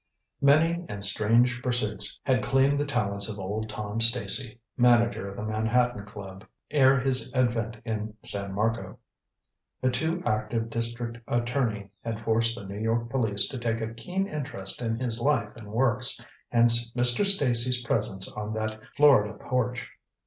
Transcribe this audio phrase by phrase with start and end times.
[0.41, 5.43] Many and strange pursuits had claimed the talents of old Tom Stacy, manager of the
[5.45, 8.97] Manhattan Club, ere his advent in San Marco.
[9.83, 14.25] A too active district attorney had forced the New York police to take a keen
[14.25, 17.23] interest in his life and works, hence Mr.
[17.23, 19.87] Stacy's presence on that Florida porch.